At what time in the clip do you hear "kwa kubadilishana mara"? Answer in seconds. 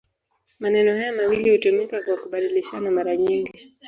2.01-3.17